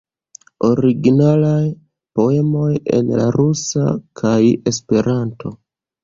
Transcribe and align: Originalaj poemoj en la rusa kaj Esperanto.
Originalaj 0.67 1.65
poemoj 2.19 2.69
en 2.99 3.11
la 3.19 3.27
rusa 3.35 3.83
kaj 4.23 4.33
Esperanto. 4.73 5.53